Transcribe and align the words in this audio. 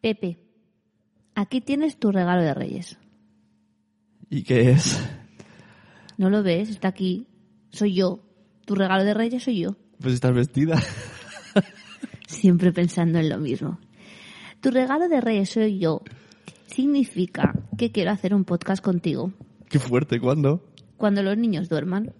Pepe, 0.00 0.38
aquí 1.34 1.60
tienes 1.60 1.98
tu 1.98 2.12
regalo 2.12 2.42
de 2.42 2.54
Reyes. 2.54 2.98
¿Y 4.28 4.42
qué 4.42 4.70
es? 4.70 5.02
¿No 6.16 6.30
lo 6.30 6.42
ves? 6.42 6.70
Está 6.70 6.88
aquí. 6.88 7.26
Soy 7.70 7.94
yo. 7.94 8.20
Tu 8.64 8.74
regalo 8.74 9.04
de 9.04 9.14
Reyes 9.14 9.44
soy 9.44 9.60
yo. 9.60 9.76
Pues 10.00 10.14
estás 10.14 10.34
vestida. 10.34 10.80
Siempre 12.26 12.72
pensando 12.72 13.18
en 13.18 13.28
lo 13.28 13.38
mismo. 13.38 13.78
Tu 14.60 14.70
regalo 14.70 15.08
de 15.08 15.20
Reyes 15.20 15.50
soy 15.50 15.78
yo. 15.78 16.02
Significa 16.66 17.54
que 17.78 17.92
quiero 17.92 18.10
hacer 18.10 18.34
un 18.34 18.44
podcast 18.44 18.82
contigo. 18.82 19.32
Qué 19.68 19.78
fuerte, 19.78 20.20
¿cuándo? 20.20 20.64
Cuando 20.96 21.22
los 21.22 21.36
niños 21.36 21.68
duerman. 21.68 22.12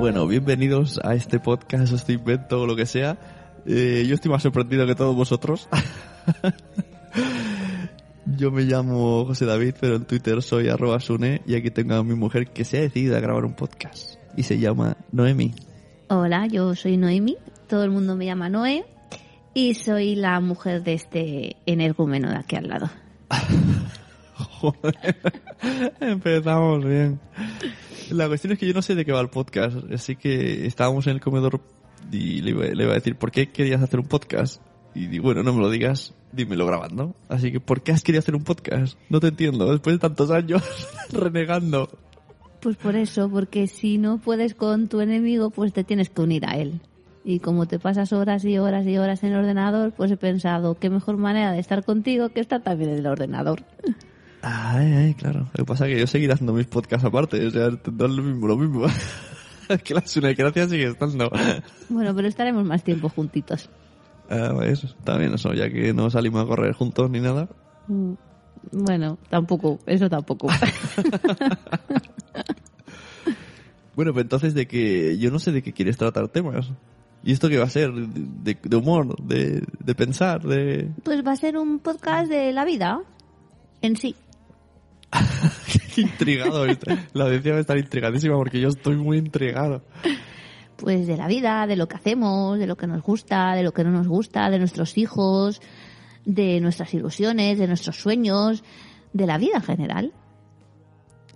Bueno, 0.00 0.26
bienvenidos 0.26 0.98
a 1.04 1.14
este 1.14 1.38
podcast, 1.40 1.92
este 1.92 2.14
invento 2.14 2.62
o 2.62 2.66
lo 2.66 2.74
que 2.74 2.86
sea. 2.86 3.18
Eh, 3.66 4.06
yo 4.08 4.14
estoy 4.14 4.30
más 4.30 4.42
sorprendido 4.42 4.86
que 4.86 4.94
todos 4.94 5.14
vosotros. 5.14 5.68
yo 8.24 8.50
me 8.50 8.62
llamo 8.62 9.26
José 9.26 9.44
David, 9.44 9.74
pero 9.78 9.96
en 9.96 10.06
Twitter 10.06 10.42
soy 10.42 10.70
arroba 10.70 11.00
sune 11.00 11.42
y 11.46 11.54
aquí 11.54 11.70
tengo 11.70 11.96
a 11.96 12.02
mi 12.02 12.14
mujer 12.14 12.46
que 12.48 12.64
se 12.64 12.78
ha 12.78 12.80
decidido 12.80 13.14
a 13.14 13.20
grabar 13.20 13.44
un 13.44 13.52
podcast 13.52 14.14
y 14.38 14.44
se 14.44 14.58
llama 14.58 14.96
Noemi. 15.12 15.52
Hola, 16.08 16.46
yo 16.46 16.74
soy 16.74 16.96
Noemi. 16.96 17.36
Todo 17.68 17.84
el 17.84 17.90
mundo 17.90 18.16
me 18.16 18.24
llama 18.24 18.48
Noé. 18.48 18.86
Y 19.52 19.74
soy 19.74 20.14
la 20.14 20.40
mujer 20.40 20.82
de 20.82 20.94
este 20.94 21.56
energúmeno 21.66 22.30
de 22.30 22.36
aquí 22.36 22.56
al 22.56 22.68
lado. 22.68 22.88
Joder, 24.60 25.18
empezamos 26.00 26.86
bien. 26.86 27.20
La 28.10 28.28
cuestión 28.28 28.52
es 28.52 28.58
que 28.58 28.66
yo 28.66 28.74
no 28.74 28.82
sé 28.82 28.94
de 28.94 29.04
qué 29.04 29.12
va 29.12 29.20
el 29.20 29.28
podcast, 29.28 29.76
así 29.92 30.16
que 30.16 30.66
estábamos 30.66 31.06
en 31.06 31.14
el 31.14 31.20
comedor 31.20 31.60
y 32.10 32.40
le 32.40 32.50
iba, 32.50 32.64
le 32.64 32.82
iba 32.82 32.92
a 32.92 32.96
decir, 32.96 33.16
¿por 33.16 33.30
qué 33.30 33.50
querías 33.50 33.82
hacer 33.82 34.00
un 34.00 34.06
podcast? 34.06 34.60
Y 34.94 35.06
digo, 35.06 35.24
bueno, 35.24 35.42
no 35.42 35.52
me 35.52 35.60
lo 35.60 35.70
digas, 35.70 36.14
dímelo 36.32 36.66
grabando. 36.66 37.14
Así 37.28 37.52
que, 37.52 37.60
¿por 37.60 37.82
qué 37.82 37.92
has 37.92 38.02
querido 38.02 38.20
hacer 38.20 38.34
un 38.34 38.44
podcast? 38.44 38.98
No 39.08 39.20
te 39.20 39.28
entiendo, 39.28 39.70
después 39.70 39.94
de 39.94 40.00
tantos 40.00 40.30
años 40.30 40.62
renegando. 41.12 41.88
Pues 42.60 42.76
por 42.76 42.96
eso, 42.96 43.28
porque 43.30 43.66
si 43.66 43.98
no 43.98 44.18
puedes 44.18 44.54
con 44.54 44.88
tu 44.88 45.00
enemigo, 45.00 45.50
pues 45.50 45.72
te 45.72 45.84
tienes 45.84 46.10
que 46.10 46.22
unir 46.22 46.46
a 46.46 46.56
él. 46.56 46.80
Y 47.24 47.38
como 47.38 47.66
te 47.66 47.78
pasas 47.78 48.12
horas 48.12 48.44
y 48.44 48.58
horas 48.58 48.86
y 48.86 48.96
horas 48.98 49.22
en 49.22 49.32
el 49.32 49.38
ordenador, 49.38 49.92
pues 49.92 50.10
he 50.10 50.16
pensado, 50.16 50.78
qué 50.78 50.90
mejor 50.90 51.16
manera 51.16 51.52
de 51.52 51.60
estar 51.60 51.84
contigo 51.84 52.30
que 52.30 52.40
estar 52.40 52.62
también 52.62 52.90
en 52.90 52.98
el 52.98 53.06
ordenador. 53.06 53.64
Ay, 54.42 54.92
ay, 54.92 55.14
claro. 55.14 55.40
Lo 55.40 55.52
que 55.52 55.64
pasa 55.64 55.86
es 55.86 55.94
que 55.94 56.00
yo 56.00 56.06
seguiré 56.06 56.32
haciendo 56.32 56.52
mis 56.52 56.66
podcasts 56.66 57.04
aparte, 57.04 57.46
o 57.46 57.50
sea, 57.50 57.66
es 57.66 57.78
lo 57.86 58.22
mismo, 58.22 58.46
lo 58.46 58.56
mismo. 58.56 58.86
que 59.84 59.94
la 59.94 60.32
gracia 60.32 60.68
sigue 60.68 60.86
estando. 60.88 61.30
Bueno, 61.88 62.14
pero 62.14 62.28
estaremos 62.28 62.64
más 62.64 62.82
tiempo 62.82 63.08
juntitos. 63.08 63.68
Ah, 64.28 64.58
eso, 64.64 64.86
está 64.86 65.16
bien 65.18 65.34
eso, 65.34 65.52
ya 65.52 65.68
que 65.70 65.92
no 65.92 66.08
salimos 66.10 66.42
a 66.42 66.46
correr 66.46 66.72
juntos 66.72 67.10
ni 67.10 67.20
nada. 67.20 67.48
Mm, 67.88 68.12
Bueno, 68.72 69.18
tampoco, 69.28 69.78
eso 69.86 70.08
tampoco. 70.08 70.48
Bueno, 73.96 74.14
pues 74.14 74.24
entonces 74.24 74.54
de 74.54 74.66
que 74.66 75.18
yo 75.18 75.30
no 75.30 75.38
sé 75.38 75.52
de 75.52 75.62
qué 75.62 75.74
quieres 75.74 75.98
tratar 75.98 76.28
temas. 76.28 76.70
¿Y 77.22 77.32
esto 77.32 77.50
qué 77.50 77.58
va 77.58 77.64
a 77.64 77.70
ser? 77.70 77.92
¿De, 77.92 78.56
de 78.62 78.76
humor? 78.76 79.14
De, 79.22 79.62
¿De 79.78 79.94
pensar? 79.94 80.42
¿De...? 80.42 80.88
Pues 81.04 81.26
va 81.26 81.32
a 81.32 81.36
ser 81.36 81.58
un 81.58 81.80
podcast 81.80 82.30
de 82.30 82.52
la 82.54 82.64
vida 82.64 83.02
en 83.82 83.96
sí. 83.96 84.14
Qué 85.94 86.00
intrigado. 86.00 86.66
La 87.12 87.24
audiencia 87.24 87.52
va 87.52 87.58
a 87.58 87.60
estar 87.60 87.78
intrigadísima 87.78 88.36
porque 88.36 88.60
yo 88.60 88.68
estoy 88.68 88.96
muy 88.96 89.18
intrigado. 89.18 89.82
Pues 90.76 91.06
de 91.06 91.16
la 91.16 91.26
vida, 91.26 91.66
de 91.66 91.76
lo 91.76 91.88
que 91.88 91.96
hacemos, 91.96 92.58
de 92.58 92.66
lo 92.66 92.76
que 92.76 92.86
nos 92.86 93.02
gusta, 93.02 93.54
de 93.54 93.62
lo 93.62 93.72
que 93.72 93.84
no 93.84 93.90
nos 93.90 94.08
gusta, 94.08 94.48
de 94.50 94.58
nuestros 94.58 94.96
hijos, 94.96 95.60
de 96.24 96.60
nuestras 96.60 96.94
ilusiones, 96.94 97.58
de 97.58 97.66
nuestros 97.66 97.96
sueños, 97.96 98.64
de 99.12 99.26
la 99.26 99.38
vida 99.38 99.56
en 99.56 99.62
general. 99.62 100.12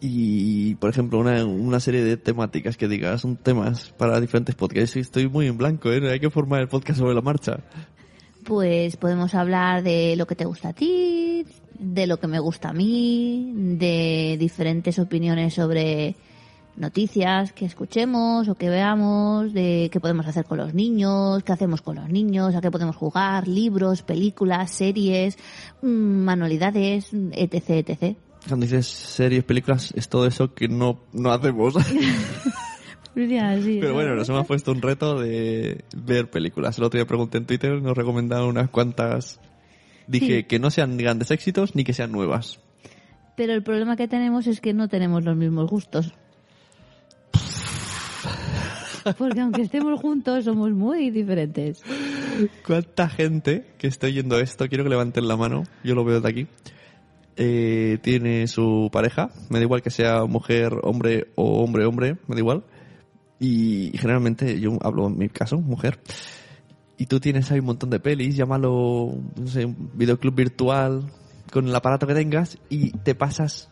Y, 0.01 0.75
por 0.77 0.91
ejemplo, 0.91 1.19
una, 1.19 1.45
una 1.45 1.81
serie 1.81 2.05
de 2.05 2.17
temáticas 2.17 2.77
que 2.77 2.89
digas, 2.89 3.23
son 3.23 3.37
temas 3.37 3.93
para 3.97 4.21
diferentes 4.21 4.55
podcasts. 4.55 4.97
Estoy 4.97 5.29
muy 5.29 5.47
en 5.47 5.57
blanco, 5.57 5.91
¿eh? 5.91 6.11
Hay 6.11 6.21
que 6.21 6.31
formar 6.31 6.61
el 6.61 6.69
podcast 6.69 6.99
sobre 6.99 7.15
la 7.15 7.23
marcha. 7.23 7.61
Pues 8.45 8.97
podemos 8.97 9.35
hablar 9.35 9.83
de 9.83 10.17
lo 10.17 10.27
que 10.27 10.35
te 10.35 10.45
gusta 10.45 10.69
a 10.69 10.73
ti, 10.75 11.24
de 11.85 12.07
lo 12.07 12.19
que 12.19 12.27
me 12.27 12.39
gusta 12.39 12.71
a 12.71 12.73
mí, 12.73 13.53
de 13.55 14.37
diferentes 14.39 14.99
opiniones 14.99 15.55
sobre 15.55 16.17
noticias 16.77 17.53
que 17.53 17.67
escuchemos 17.67 18.49
o 18.49 18.55
que 18.55 18.69
veamos, 18.69 19.53
de 19.53 19.89
qué 19.93 20.01
podemos 20.01 20.27
hacer 20.27 20.45
con 20.45 20.59
los 20.59 20.75
niños, 20.75 21.43
qué 21.45 21.53
hacemos 21.53 21.83
con 21.83 21.97
los 21.97 22.09
niños, 22.09 22.55
a 22.55 22.61
qué 22.61 22.71
podemos 22.71 22.97
jugar, 22.97 23.47
libros, 23.47 24.03
películas, 24.03 24.71
series, 24.71 25.39
mm, 25.83 25.87
manualidades, 25.87 27.11
etc, 27.13 27.89
etc. 27.89 28.17
Cuando 28.49 28.67
dices 28.67 28.87
series, 28.87 29.45
películas, 29.45 29.93
es 29.97 30.09
todo 30.09 30.27
eso 30.27 30.53
que 30.55 30.69
no, 30.69 31.01
no 31.13 31.31
hacemos. 31.31 31.75
Pero 33.15 33.95
bueno, 33.95 34.17
nos 34.17 34.29
hemos 34.29 34.47
puesto 34.47 34.73
un 34.73 34.83
reto 34.83 35.21
de 35.21 35.85
ver 35.97 36.31
películas. 36.31 36.79
El 36.79 36.85
otro 36.85 36.99
día 36.99 37.07
pregunté 37.07 37.39
en 37.39 37.47
Twitter, 37.47 37.81
nos 37.81 37.97
recomendaron 37.97 38.49
unas 38.49 38.71
cuantas. 38.71 39.41
Dije 40.07 40.39
Sí. 40.39 40.45
que 40.45 40.59
no 40.59 40.71
sean 40.71 40.97
grandes 40.97 41.31
éxitos 41.31 41.75
ni 41.75 41.85
que 41.85 41.93
sean 41.93 42.13
nuevas. 42.13 42.61
Pero 43.37 43.53
el 43.53 43.63
problema 43.63 43.97
que 43.97 44.07
tenemos 44.09 44.47
es 44.47 44.61
que 44.61 44.75
no 44.75 44.89
tenemos 44.89 45.25
los 45.25 45.37
mismos 45.37 45.69
gustos. 45.71 46.13
Porque 49.19 49.41
aunque 49.41 49.63
estemos 49.63 50.01
juntos, 50.01 50.45
somos 50.45 50.71
muy 50.73 51.11
diferentes. 51.11 51.83
¿Cuánta 52.67 53.09
gente 53.09 53.67
que 53.79 53.87
esté 53.87 54.07
oyendo 54.07 54.39
esto, 54.39 54.69
quiero 54.69 54.85
que 54.85 54.91
levanten 54.91 55.29
la 55.29 55.37
mano, 55.37 55.65
yo 55.83 55.95
lo 55.95 56.05
veo 56.05 56.21
de 56.21 56.29
aquí, 56.29 56.47
eh, 57.37 57.99
tiene 58.03 58.47
su 58.47 58.89
pareja, 58.93 59.31
me 59.51 59.59
da 59.59 59.65
igual 59.65 59.83
que 59.83 59.91
sea 59.91 60.25
mujer, 60.25 60.73
hombre 60.83 61.29
o 61.35 61.63
hombre, 61.63 61.85
hombre, 61.85 62.17
me 62.27 62.35
da 62.35 62.41
igual. 62.41 62.65
Y 63.41 63.91
generalmente 63.99 64.59
yo 64.61 64.79
hablo 64.81 65.09
en 65.09 65.19
mi 65.19 65.29
caso, 65.29 65.59
mujer. 65.59 65.99
Y 66.97 67.07
tú 67.07 67.21
tienes 67.21 67.51
ahí 67.51 67.59
un 67.61 67.67
montón 67.67 67.91
de 67.91 68.01
pelis, 68.01 68.37
llámalo, 68.37 69.15
no 69.37 69.47
sé, 69.47 69.65
un 69.65 69.91
videoclub 69.95 70.35
virtual, 70.35 71.11
con 71.53 71.67
el 71.69 71.75
aparato 71.75 72.07
que 72.07 72.15
tengas, 72.15 72.59
y 72.69 72.91
te 72.91 73.15
pasas 73.15 73.69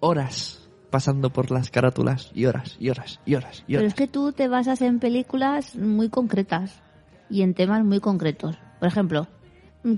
horas 0.00 0.68
pasando 0.90 1.30
por 1.30 1.50
las 1.50 1.70
carátulas, 1.70 2.30
y 2.34 2.46
horas, 2.46 2.76
y 2.80 2.90
horas, 2.90 3.20
y 3.26 3.34
horas, 3.34 3.64
y 3.66 3.72
Pero 3.72 3.80
horas. 3.80 3.92
es 3.92 3.94
que 3.94 4.08
tú 4.08 4.32
te 4.32 4.48
basas 4.48 4.80
en 4.82 4.98
películas 4.98 5.76
muy 5.76 6.08
concretas 6.08 6.80
y 7.28 7.42
en 7.42 7.54
temas 7.54 7.84
muy 7.84 8.00
concretos. 8.00 8.56
Por 8.78 8.88
ejemplo, 8.88 9.26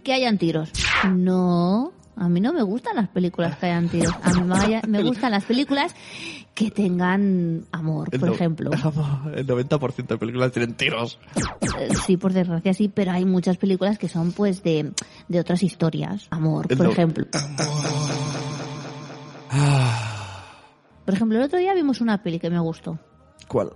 que 0.02 0.12
hayan 0.12 0.38
tiros. 0.38 0.70
No, 1.10 1.92
a 2.18 2.28
mí 2.28 2.40
no 2.40 2.52
me 2.52 2.62
gustan 2.62 2.96
las 2.96 3.08
películas 3.08 3.56
que 3.58 3.66
hayan 3.66 3.88
tiros. 3.88 4.14
A 4.22 4.32
mí 4.32 4.40
me, 4.42 4.48
vaya- 4.48 4.82
me 4.88 5.02
gustan 5.02 5.30
las 5.32 5.44
películas 5.44 5.94
que 6.54 6.70
tengan 6.70 7.64
amor, 7.72 8.10
por 8.10 8.28
no- 8.28 8.34
ejemplo. 8.34 8.70
El 9.34 9.46
90% 9.46 10.06
de 10.06 10.18
películas 10.18 10.52
tienen 10.52 10.74
tiros. 10.74 11.18
Eh, 11.78 11.88
Sí, 12.06 12.16
por 12.16 12.32
desgracia 12.32 12.74
sí, 12.74 12.88
pero 12.88 13.12
hay 13.12 13.24
muchas 13.24 13.56
películas 13.58 13.98
que 13.98 14.08
son 14.08 14.32
pues 14.32 14.62
de, 14.62 14.92
de 15.28 15.40
otras 15.40 15.62
historias. 15.62 16.26
Amor, 16.30 16.66
El 16.68 16.76
por 16.76 16.86
no- 16.86 16.92
ejemplo. 16.92 17.26
Por 21.04 21.14
ejemplo, 21.14 21.38
el 21.38 21.44
otro 21.44 21.58
día 21.58 21.74
vimos 21.74 22.00
una 22.00 22.22
peli 22.22 22.38
que 22.38 22.50
me 22.50 22.58
gustó. 22.58 22.98
¿Cuál? 23.46 23.70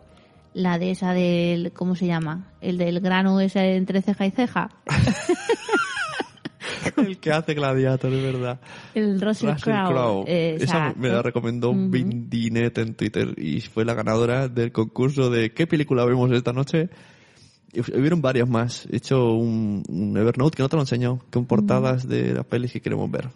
La 0.55 0.79
de 0.79 0.91
esa 0.91 1.12
del, 1.15 1.73
¿cómo 1.73 1.95
se 1.97 2.06
llama? 2.06 2.53
El 2.61 2.77
del 2.77 3.00
grano 3.00 3.41
ese 3.41 3.77
entre 3.77 4.03
ceja 4.03 4.27
y 4.27 4.31
ceja. 4.33 4.69
El 7.06 7.19
que 7.19 7.31
hace 7.32 7.54
Gladiator, 7.54 8.12
es 8.12 8.22
verdad. 8.22 8.60
El 8.94 9.20
Russell, 9.20 9.50
Crowe. 9.60 9.88
Crowe. 9.88 10.25
Esa 10.26 10.64
Exacto. 10.64 11.00
me 11.00 11.08
la 11.08 11.22
recomendó 11.22 11.70
Ujú. 11.70 11.88
Vindinet 11.90 12.78
en 12.78 12.94
Twitter 12.94 13.34
y 13.37 13.60
fue 13.60 13.84
la 13.84 13.94
ganadora 13.94 14.49
del 14.49 14.72
concurso 14.72 15.31
de 15.31 15.52
¿qué 15.52 15.66
película 15.66 16.04
vemos 16.04 16.31
esta 16.32 16.52
noche? 16.52 16.88
Y 17.72 17.81
Hubieron 17.81 18.20
varios 18.20 18.49
más. 18.49 18.87
He 18.90 18.96
hecho 18.96 19.32
un, 19.32 19.82
un 19.88 20.16
Evernote 20.16 20.56
que 20.56 20.62
no 20.62 20.69
te 20.69 20.76
lo 20.76 20.82
enseño, 20.82 21.20
con 21.31 21.46
portadas 21.46 22.06
de 22.06 22.34
las 22.34 22.44
pelis 22.44 22.72
que 22.72 22.81
queremos 22.82 23.10
ver. 23.10 23.28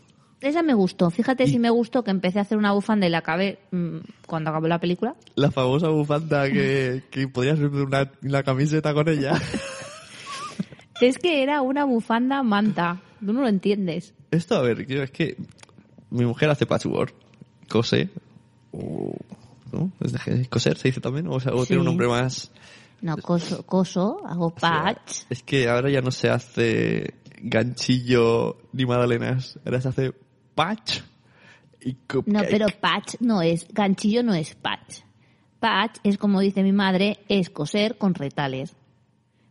Esa 0.43 0.63
me 0.63 0.75
gustó. 0.75 1.09
Fíjate 1.11 1.47
si 1.47 1.59
me 1.59 1.71
gustó 1.71 2.05
que 2.05 2.11
empecé 2.11 2.39
a 2.39 2.43
hacer 2.43 2.59
una 2.59 2.73
bufanda 2.73 3.07
y 3.07 3.11
la 3.11 3.19
acabé 3.19 3.59
mm, 3.71 3.97
cuando 4.27 4.51
acabó 4.51 4.69
la 4.69 4.79
película. 4.79 5.15
La 5.35 5.51
famosa 5.51 5.89
bufanda 5.89 6.51
que, 6.51 7.03
que 7.11 7.27
podrías 7.29 7.59
hacer 7.59 7.71
una, 7.71 8.11
una 8.23 8.43
camiseta 8.43 8.93
con 8.93 9.09
ella. 9.09 9.33
Es 11.01 11.19
que 11.19 11.43
era 11.43 11.61
una 11.61 11.85
bufanda 11.85 12.43
manta. 12.43 13.03
Tú 13.25 13.33
no 13.33 13.41
lo 13.43 13.49
entiendes. 13.49 14.15
Esto, 14.31 14.57
a 14.57 14.63
ver, 14.63 14.87
yo- 14.87 15.03
es 15.03 15.11
que 15.11 15.37
mi 16.11 16.25
mujer 16.25 16.51
hace 16.51 16.67
patchwork, 16.67 17.15
cose, 17.69 18.11
o... 18.73 19.15
¿no? 19.73 19.91
¿Es 20.01 20.13
de- 20.13 20.47
¿Coser 20.49 20.77
se 20.77 20.89
dice 20.89 21.01
también? 21.01 21.27
O, 21.29 21.41
sea, 21.41 21.53
o 21.55 21.65
tiene 21.67 21.81
un 21.81 21.87
Sí. 21.87 21.91
nombre 21.91 22.09
más... 22.09 22.51
No, 23.03 23.17
coso, 23.19 23.65
coso 23.67 24.23
hago 24.27 24.47
o 24.47 24.59
sea, 24.59 24.85
patch. 24.85 25.25
es 25.29 25.43
que 25.43 25.69
ahora 25.69 25.91
ya 25.91 26.01
no 26.01 26.11
se 26.11 26.31
hace 26.31 27.15
ganchillo 27.43 28.57
ni 28.73 28.87
magdalenas, 28.87 29.59
ahora 29.67 29.81
se 29.83 29.89
hace 29.89 30.13
patch 30.55 31.01
y 31.83 31.93
cupcake. 31.95 32.27
No, 32.33 32.41
pero 32.51 32.67
patch 32.81 33.17
no 33.21 33.43
es, 33.43 33.67
ganchillo 33.71 34.23
no 34.23 34.33
es 34.35 34.55
patch. 34.55 35.01
Patch 35.61 35.99
es 36.05 36.17
como 36.17 36.41
dice 36.41 36.63
mi 36.63 36.73
madre, 36.73 37.19
es 37.29 37.51
coser 37.51 37.99
con 37.99 38.15
retales. 38.15 38.75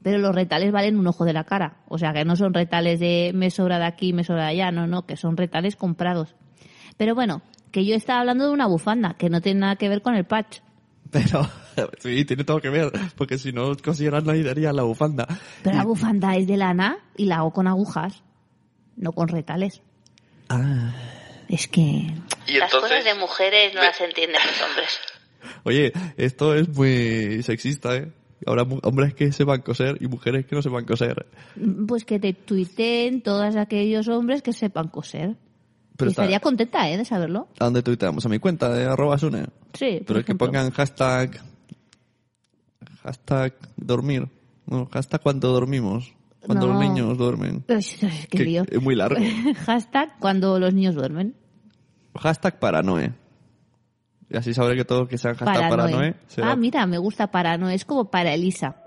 Pero 0.06 0.19
los 0.19 0.36
retales 0.36 0.72
valen 0.72 1.00
un 1.00 1.07
ojo 1.07 1.25
de 1.25 1.34
la 1.34 1.46
cara. 1.46 1.78
O 1.88 1.98
sea 1.98 2.13
que 2.13 2.25
no 2.25 2.36
son 2.36 2.54
retales 2.54 3.00
de 3.00 3.31
me 3.34 3.50
sobra 3.50 3.80
de 3.80 3.86
aquí, 3.86 4.13
me 4.13 4.24
sobra 4.24 4.44
de 4.44 4.50
allá, 4.50 4.69
no, 4.69 4.86
no, 4.86 5.07
que 5.07 5.18
son 5.18 5.36
retales 5.36 5.75
comprados. 5.75 6.36
Pero 6.96 7.16
bueno, 7.16 7.42
que 7.72 7.86
yo 7.86 7.96
estaba 7.96 8.19
hablando 8.19 8.46
de 8.46 8.52
una 8.52 8.68
bufanda, 8.68 9.16
que 9.18 9.31
no 9.31 9.42
tiene 9.42 9.62
nada 9.62 9.78
que 9.78 9.90
ver 9.90 10.04
con 10.04 10.13
el 10.13 10.24
patch. 10.24 10.60
Pero 11.10 11.50
sí, 11.98 12.24
tiene 12.24 12.44
todo 12.44 12.62
que 12.62 12.69
ver, 12.69 12.92
porque 13.18 13.40
si 13.40 13.52
no 13.52 13.75
consiguieran 13.84 14.24
no 14.25 14.44
daría 14.44 14.72
la 14.74 14.84
bufanda. 14.84 15.28
Pero 15.63 15.75
la 15.75 15.84
bufanda 15.84 16.36
es 16.36 16.46
de 16.46 16.58
lana 16.58 17.00
y 17.18 17.25
la 17.25 17.38
hago 17.38 17.51
con 17.51 17.66
agujas, 17.66 18.22
no 18.98 19.12
con 19.12 19.28
retales. 19.28 19.81
Ah. 20.50 20.94
Es 21.50 21.68
que... 21.68 21.81
Y 21.81 22.58
entonces- 22.62 23.18
mujeres 23.19 23.74
no 23.74 23.81
las 23.81 24.00
entienden 24.00 24.40
los 24.46 24.69
hombres. 24.69 25.00
Oye, 25.63 25.94
esto 26.16 26.54
es 26.54 26.69
muy 26.69 27.42
sexista, 27.42 27.96
¿eh? 27.96 28.12
Mu- 28.68 28.80
hombres 28.84 29.14
que 29.14 29.32
sepan 29.32 29.62
coser 29.62 29.98
y 30.02 30.08
mujeres 30.08 30.46
que 30.46 30.56
no 30.56 30.62
sepan 30.62 30.86
coser. 30.86 31.26
Pues 31.88 32.04
que 32.06 32.20
te 32.20 32.34
tuiteen 32.34 33.22
todos 33.22 33.56
aquellos 33.56 34.08
hombres 34.08 34.42
que 34.42 34.54
sepan 34.54 34.90
coser. 34.90 35.36
Pero 35.98 36.10
y 36.10 36.12
está- 36.12 36.24
estaría 36.24 36.40
contenta, 36.42 36.90
¿eh? 36.90 36.98
De 36.98 37.06
saberlo. 37.06 37.48
¿A 37.60 37.66
dónde 37.66 37.82
tuiteamos? 37.82 38.26
A 38.26 38.30
mi 38.30 38.40
cuenta 38.40 38.70
de 38.70 38.86
arroba 38.86 39.18
sune. 39.18 39.46
Sí, 39.74 39.98
por 40.00 40.06
Pero 40.08 40.20
es 40.20 40.26
que 40.26 40.36
pongan 40.36 40.72
hashtag... 40.72 41.40
Hashtag 43.04 43.54
dormir. 43.78 44.28
No, 44.66 44.88
hashtag 44.92 45.22
cuando 45.22 45.52
dormimos. 45.52 46.14
Cuando 46.42 46.68
No. 46.68 46.74
los 46.74 46.82
niños 46.82 47.18
duermen. 47.18 47.64
Qué 47.68 48.28
Que 48.30 48.44
lío. 48.44 48.64
es 48.70 48.82
muy 48.82 48.96
largo. 48.96 49.20
Hashtag 49.66 50.20
cuando 50.20 50.60
los 50.60 50.74
niños 50.74 50.96
duermen. 50.96 51.36
hashtag 52.16 52.60
paranoe. 52.60 53.14
Y 54.30 54.38
así 54.38 54.54
sabré 54.54 54.75
que 54.75 54.86
todo 54.86 55.07
que 55.07 55.18
sea 55.18 55.36
hashtag 55.36 55.69
Paranoe. 55.69 55.77
paranoe 55.92 56.16
será... 56.27 56.51
Ah, 56.51 56.56
mira, 56.56 56.86
me 56.88 56.98
gusta 56.98 57.27
paranoe. 57.31 57.74
Es 57.75 57.86
como 57.86 58.10
para 58.10 58.33
Elisa. 58.33 58.77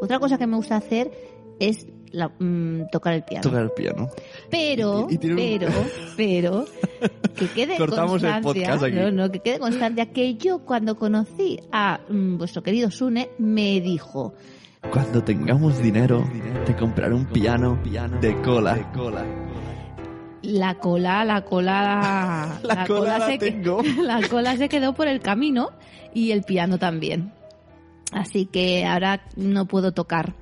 Otra 0.00 0.18
cosa 0.18 0.38
que 0.38 0.46
me 0.46 0.56
gusta 0.56 0.76
hacer 0.76 1.10
es 1.58 1.86
la- 2.12 2.28
mm, 2.38 2.88
tocar 2.92 3.14
el 3.14 3.22
piano. 3.24 3.42
tocar 3.42 3.62
el 3.62 3.70
piano. 3.70 4.08
Pero, 4.50 5.06
Y- 5.10 5.14
y 5.14 5.18
tiene 5.18 5.34
un- 5.34 5.40
pero, 5.60 5.72
pero, 6.16 6.64
que 7.34 7.48
quede 7.48 7.76
Cortamos 7.76 8.22
el 8.22 8.30
constancia, 8.30 8.42
podcast 8.62 8.84
aquí. 8.84 8.96
no, 8.96 9.10
no, 9.10 9.30
que 9.30 9.40
quede 9.40 9.58
constancia 9.58 10.06
que 10.12 10.34
yo 10.36 10.60
cuando 10.60 10.96
conocí 10.96 11.58
a 11.72 12.00
mm, 12.08 12.36
vuestro 12.38 12.62
querido 12.62 12.90
Sune 12.90 13.30
me 13.38 13.80
dijo, 13.80 14.34
Cuando 14.92 15.24
tengamos 15.24 15.78
dinero, 15.82 16.22
te 16.66 16.76
compraré 16.76 17.14
un 17.14 17.26
piano 17.26 17.80
de 18.20 18.40
cola. 18.42 18.76
La 20.44 20.76
cola, 20.76 21.24
la 21.24 21.44
cola, 21.44 22.60
La 22.62 22.86
cola 22.86 23.18
la 23.18 23.26
se 23.26 23.38
tengo. 23.38 23.82
la 24.02 24.26
cola 24.28 24.56
se 24.56 24.68
quedó 24.68 24.94
por 24.94 25.08
el 25.08 25.20
camino 25.20 25.70
y 26.12 26.30
el 26.30 26.42
piano 26.42 26.78
también. 26.78 27.32
Así 28.12 28.46
que 28.46 28.84
ahora 28.84 29.22
no 29.36 29.66
puedo 29.66 29.92
tocar. 29.92 30.34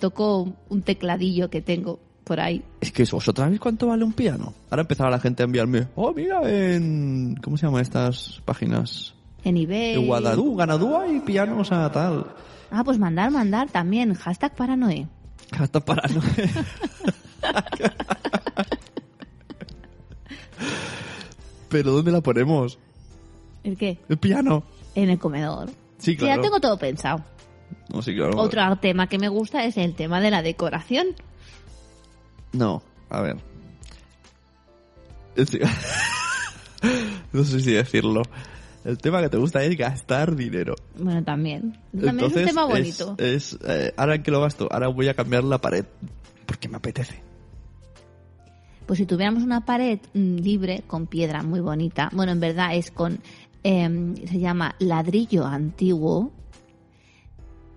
Toco 0.00 0.54
un 0.68 0.82
tecladillo 0.82 1.50
que 1.50 1.60
tengo 1.60 2.00
por 2.24 2.40
ahí. 2.40 2.64
Es 2.80 2.90
que 2.90 3.04
vosotros 3.04 3.44
sabéis 3.44 3.60
cuánto 3.60 3.86
vale 3.86 4.04
un 4.04 4.12
piano. 4.12 4.54
Ahora 4.70 4.82
empezará 4.82 5.10
la 5.10 5.20
gente 5.20 5.42
a 5.42 5.46
enviarme, 5.46 5.88
oh, 5.94 6.12
mira, 6.12 6.40
en... 6.44 7.36
¿Cómo 7.42 7.56
se 7.56 7.66
llaman 7.66 7.82
estas 7.82 8.42
páginas? 8.44 9.14
En 9.44 9.56
eBay. 9.56 9.94
En 9.94 10.06
Guadalú, 10.06 10.56
Ganadú 10.56 10.96
hay 10.96 11.20
pianos 11.20 11.70
a 11.70 11.90
tal. 11.90 12.26
Ah, 12.70 12.82
pues 12.84 12.98
mandar, 12.98 13.30
mandar 13.30 13.70
también. 13.70 14.14
Hashtag 14.14 14.54
paranoe. 14.54 15.06
Hasta 15.52 15.80
para 15.80 16.08
no... 16.08 16.20
Pero 21.68 21.92
¿dónde 21.92 22.12
la 22.12 22.20
ponemos? 22.20 22.78
¿El 23.64 23.76
qué? 23.76 23.98
El 24.08 24.18
piano. 24.18 24.64
En 24.94 25.10
el 25.10 25.18
comedor. 25.18 25.70
Sí, 25.98 26.16
ya 26.16 26.40
tengo 26.40 26.60
todo 26.60 26.78
pensado. 26.78 27.24
No, 27.92 28.02
sí, 28.02 28.14
claro. 28.14 28.38
Otro 28.38 28.76
tema 28.76 29.08
que 29.08 29.18
me 29.18 29.28
gusta 29.28 29.64
es 29.64 29.76
el 29.76 29.94
tema 29.94 30.20
de 30.20 30.30
la 30.30 30.42
decoración. 30.42 31.08
No, 32.52 32.82
a 33.10 33.20
ver. 33.20 33.36
No 37.32 37.44
sé 37.44 37.60
si 37.60 37.72
decirlo. 37.72 38.22
El 38.84 38.96
tema 38.96 39.20
que 39.20 39.28
te 39.28 39.36
gusta 39.36 39.62
es 39.62 39.76
gastar 39.76 40.34
dinero. 40.34 40.74
Bueno, 40.98 41.22
también. 41.22 41.78
También 41.92 42.10
Entonces, 42.10 42.38
es 42.38 42.42
un 42.44 42.48
tema 42.48 42.64
bonito. 42.64 43.14
Es, 43.18 43.58
eh, 43.66 43.92
ahora 43.96 44.14
en 44.14 44.22
que 44.22 44.30
lo 44.30 44.40
gasto, 44.40 44.68
ahora 44.70 44.88
voy 44.88 45.08
a 45.08 45.14
cambiar 45.14 45.44
la 45.44 45.58
pared. 45.58 45.84
Porque 46.46 46.68
me 46.68 46.78
apetece. 46.78 47.20
Pues 48.88 48.96
si 48.96 49.04
tuviéramos 49.04 49.42
una 49.42 49.66
pared 49.66 49.98
mm, 50.14 50.36
libre 50.36 50.82
con 50.86 51.06
piedra 51.06 51.42
muy 51.42 51.60
bonita, 51.60 52.08
bueno, 52.14 52.32
en 52.32 52.40
verdad 52.40 52.74
es 52.74 52.90
con, 52.90 53.20
em, 53.62 54.16
se 54.16 54.40
llama 54.40 54.74
ladrillo 54.78 55.44
antiguo, 55.44 56.32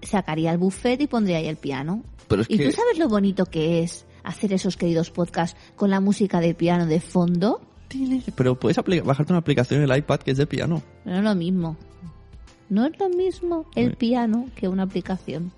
sacaría 0.02 0.52
el 0.54 0.58
buffet 0.58 1.02
y 1.02 1.08
pondría 1.08 1.38
ahí 1.38 1.48
el 1.48 1.58
piano. 1.58 2.04
Pero 2.30 2.44
es 2.44 2.50
¿Y 2.50 2.58
que- 2.58 2.66
tú 2.68 2.72
sabes 2.72 2.98
lo 2.98 3.10
bonito 3.10 3.46
que 3.46 3.84
es 3.84 4.06
hacer 4.24 4.54
esos 4.54 4.78
queridos 4.78 5.12
podcasts 5.12 5.60
con 5.76 5.90
la 5.90 6.00
música 6.00 6.40
de 6.40 6.54
piano 6.54 6.86
de 6.86 7.02
fondo? 7.02 7.60
Pero 8.38 8.58
puedes 8.58 8.78
bajarte 9.04 9.34
una 9.34 9.40
aplicación 9.40 9.84
en 9.84 9.92
el 9.92 9.98
iPad 9.98 10.22
que 10.22 10.32
es 10.32 10.38
de 10.38 10.48
piano. 10.48 10.82
No 11.04 11.18
es 11.18 11.24
lo 11.24 11.36
mismo. 11.36 11.76
No 12.70 12.86
es 12.86 12.98
lo 12.98 13.10
mismo 13.10 13.66
el 13.76 13.98
piano 13.98 14.46
que 14.56 14.70
una 14.70 14.84
aplicación. 14.84 15.52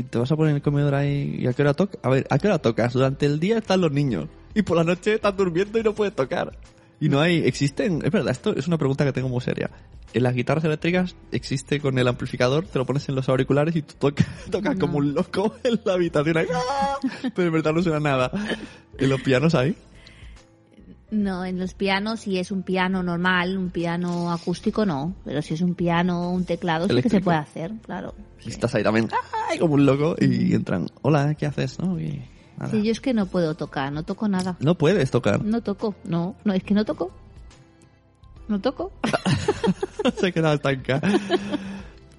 Y 0.00 0.02
te 0.02 0.18
vas 0.18 0.32
a 0.32 0.36
poner 0.36 0.52
en 0.52 0.56
el 0.56 0.62
comedor 0.62 0.94
ahí. 0.94 1.36
¿Y 1.40 1.46
a 1.46 1.52
qué 1.52 1.60
hora 1.60 1.74
tocas? 1.74 2.00
A 2.02 2.08
ver, 2.08 2.26
¿a 2.30 2.38
qué 2.38 2.46
hora 2.46 2.58
tocas? 2.58 2.94
Durante 2.94 3.26
el 3.26 3.38
día 3.38 3.58
están 3.58 3.82
los 3.82 3.92
niños. 3.92 4.28
Y 4.54 4.62
por 4.62 4.78
la 4.78 4.84
noche 4.84 5.12
estás 5.12 5.36
durmiendo 5.36 5.78
y 5.78 5.82
no 5.82 5.94
puedes 5.94 6.14
tocar. 6.14 6.56
Y 7.00 7.10
no 7.10 7.20
hay. 7.20 7.46
Existen. 7.46 8.00
Es 8.02 8.10
verdad, 8.10 8.32
esto 8.32 8.56
es 8.56 8.66
una 8.66 8.78
pregunta 8.78 9.04
que 9.04 9.12
tengo 9.12 9.28
muy 9.28 9.42
seria. 9.42 9.70
En 10.14 10.22
las 10.22 10.34
guitarras 10.34 10.64
eléctricas 10.64 11.14
existe 11.32 11.80
con 11.80 11.98
el 11.98 12.08
amplificador, 12.08 12.66
te 12.66 12.78
lo 12.78 12.86
pones 12.86 13.08
en 13.10 13.14
los 13.14 13.28
auriculares 13.28 13.76
y 13.76 13.82
tú 13.82 13.94
tocas, 13.98 14.26
tocas 14.50 14.76
como 14.78 14.96
un 14.96 15.12
loco 15.12 15.54
en 15.64 15.78
la 15.84 15.92
habitación 15.92 16.38
ahí. 16.38 16.46
¡ah! 16.54 16.98
Pero 17.34 17.48
en 17.48 17.52
verdad 17.52 17.74
no 17.74 17.82
suena 17.82 18.00
nada. 18.00 18.32
¿En 18.96 19.08
los 19.10 19.20
pianos 19.20 19.54
hay? 19.54 19.76
No, 21.10 21.44
en 21.44 21.58
los 21.58 21.74
pianos, 21.74 22.20
si 22.20 22.38
es 22.38 22.50
un 22.52 22.62
piano 22.62 23.02
normal, 23.02 23.58
un 23.58 23.70
piano 23.70 24.30
acústico, 24.32 24.86
no. 24.86 25.14
Pero 25.24 25.42
si 25.42 25.54
es 25.54 25.60
un 25.60 25.74
piano, 25.74 26.30
un 26.30 26.44
teclado, 26.44 26.84
sí 26.84 26.88
que 26.88 26.94
se 26.94 26.98
Eléctrico. 27.00 27.24
puede 27.24 27.38
hacer, 27.38 27.72
claro. 27.84 28.14
Y 28.44 28.50
estás 28.50 28.74
ahí 28.76 28.82
también 28.84 29.08
¡ay! 29.50 29.58
como 29.58 29.74
un 29.74 29.84
loco 29.86 30.14
y 30.20 30.54
entran. 30.54 30.86
Hola, 31.02 31.34
¿qué 31.34 31.46
haces? 31.46 31.78
¿No? 31.80 31.98
Y 32.00 32.22
nada. 32.58 32.70
Sí, 32.70 32.82
yo 32.84 32.92
es 32.92 33.00
que 33.00 33.12
no 33.12 33.26
puedo 33.26 33.54
tocar, 33.56 33.92
no 33.92 34.04
toco 34.04 34.28
nada. 34.28 34.56
No 34.60 34.76
puedes 34.76 35.10
tocar. 35.10 35.44
No 35.44 35.62
toco, 35.62 35.96
no, 36.04 36.36
no, 36.44 36.52
es 36.52 36.62
que 36.62 36.74
no 36.74 36.84
toco. 36.84 37.10
No 38.46 38.60
toco. 38.60 38.92
Se 40.16 40.28
ha 40.28 40.32
quedado 40.32 40.54
estanca. 40.54 41.00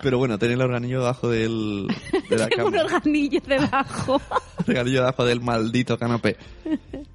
Pero 0.02 0.18
bueno, 0.18 0.38
tener 0.40 0.56
el 0.56 0.62
organillo 0.62 1.00
debajo 1.00 1.30
del, 1.30 1.88
de 2.30 2.38
la 2.38 2.48
Tengo 2.50 2.68
un 2.70 2.78
organillo 2.78 3.40
debajo. 3.48 4.22
El 4.68 4.78
organillo 4.78 5.00
debajo 5.00 5.26
del 5.26 5.42
maldito 5.42 5.98
canapé. 5.98 6.38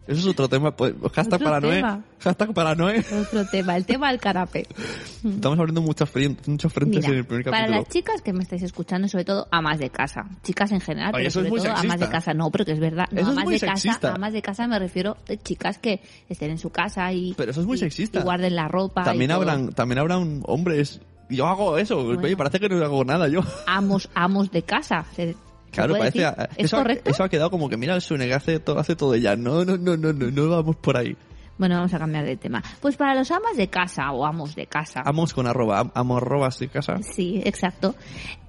Eso 0.09 0.21
es 0.21 0.27
otro 0.27 0.49
tema. 0.49 0.75
Pues, 0.75 0.95
hashtag 1.15 1.41
paranoe. 1.43 1.77
tema. 1.77 2.05
Hashtag 2.21 2.53
paranoe. 2.53 3.05
Otro 3.21 3.47
tema, 3.47 3.77
el 3.77 3.87
tema 3.87 4.11
del 4.11 4.19
canapé. 4.21 4.67
Estamos 5.25 5.57
abriendo 5.59 5.83
frentes, 6.07 6.49
muchos 6.49 6.73
frentes 6.73 7.01
Mira, 7.03 7.13
en 7.13 7.19
el 7.19 7.25
primer 7.25 7.45
para 7.45 7.59
capítulo. 7.59 7.79
las 7.81 7.89
chicas 7.89 8.23
que 8.23 8.33
me 8.33 8.43
estáis 8.43 8.63
escuchando, 8.63 9.07
sobre 9.09 9.25
todo 9.25 9.47
amas 9.53 9.79
de 9.79 9.91
casa, 9.91 10.27
chicas 10.43 10.73
en 10.73 10.81
general, 10.81 11.15
Oye, 11.15 11.19
pero 11.25 11.29
eso 11.29 11.41
es 11.41 11.47
sobre 11.47 11.51
muy 11.51 11.59
todo 11.61 11.69
amas 11.71 11.83
sexista. 11.83 12.07
de 12.07 12.13
casa, 12.13 12.35
no, 12.35 12.51
pero 12.51 12.65
que 12.65 12.73
es 12.73 12.81
verdad, 12.81 13.07
no, 13.13 13.21
Eso 13.21 13.31
es 13.31 13.33
amas 13.35 13.45
muy 13.45 13.55
de 13.55 13.59
sexista. 13.61 14.01
casa, 14.01 14.15
amas 14.15 14.33
de 14.33 14.43
casa 14.43 14.67
me 14.67 14.79
refiero 14.79 15.17
de 15.27 15.39
chicas 15.39 15.79
que 15.79 16.01
estén 16.29 16.51
en 16.51 16.59
su 16.59 16.71
casa 16.71 17.13
y 17.13 17.35
Pero 17.35 17.51
eso 17.53 17.61
es 17.61 17.67
muy 17.67 17.77
y- 17.77 17.81
sexista. 17.81 18.19
y 18.19 18.23
guarden 18.23 18.57
la 18.57 18.67
ropa, 18.69 19.03
y 19.03 19.05
También 19.05 19.31
todo. 19.31 19.41
habrán, 19.43 19.69
también 19.73 19.99
habrán 20.01 20.41
hombres. 20.47 21.01
Yo 21.29 21.47
hago 21.47 21.77
eso. 21.79 22.03
Bueno. 22.05 22.21
Oye, 22.23 22.37
parece 22.37 22.61
que 22.61 22.69
no 22.69 22.85
hago 22.85 23.05
nada 23.05 23.29
yo. 23.29 23.41
amos, 23.67 24.09
amos 24.15 24.51
de 24.51 24.63
casa. 24.63 25.05
¿Se- 25.15 25.33
se 25.33 25.37
Claro, 25.73 25.95
parece. 25.99 26.19
decir? 26.21 26.25
a- 26.27 26.49
¿Es 26.57 26.67
eso, 26.67 26.77
ha- 26.77 26.81
correcto? 26.83 27.11
eso 27.11 27.25
ha 27.25 27.29
quedado 27.29 27.51
como 27.51 27.69
que 27.69 27.77
mira 27.77 27.95
el 27.95 28.01
Sune 28.01 28.27
que 28.27 28.35
hace 28.35 28.61
todo, 28.61 28.79
hace 28.79 28.95
todo 28.97 29.15
ella. 29.15 29.37
No, 29.37 29.65
no, 29.65 29.77
no, 29.77 29.97
no, 29.97 30.13
no, 30.13 30.31
no 30.31 30.49
vamos 30.49 30.77
por 30.77 30.97
ahí. 30.97 31.17
Bueno, 31.59 31.77
vamos 31.77 31.93
a 31.95 31.99
cambiar 31.99 32.25
de 32.27 32.37
tema. 32.37 32.63
Pues 32.81 32.97
para 32.97 33.15
los 33.15 33.31
amas 33.31 33.57
de 33.57 33.69
casa 33.69 34.13
o 34.13 34.27
amos 34.27 34.55
de 34.55 34.67
casa. 34.67 35.03
Amos 35.05 35.33
con 35.35 35.47
arroba, 35.47 35.81
am- 35.81 35.91
amo 35.95 36.19
arrobas 36.19 36.59
de 36.59 36.69
casa. 36.69 36.99
Sí, 37.03 37.41
exacto. 37.45 37.95